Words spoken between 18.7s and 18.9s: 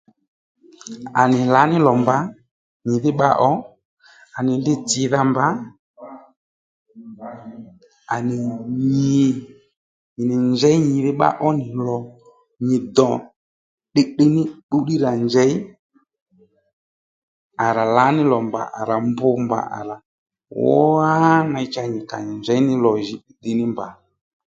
à